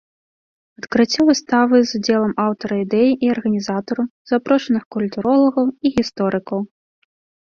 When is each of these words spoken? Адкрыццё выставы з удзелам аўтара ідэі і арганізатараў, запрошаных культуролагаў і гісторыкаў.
Адкрыццё 0.79 1.21
выставы 1.29 1.81
з 1.89 1.99
удзелам 1.99 2.31
аўтара 2.45 2.75
ідэі 2.85 3.11
і 3.27 3.29
арганізатараў, 3.33 4.07
запрошаных 4.31 4.83
культуролагаў 4.97 5.65
і 5.87 5.93
гісторыкаў. 5.99 6.59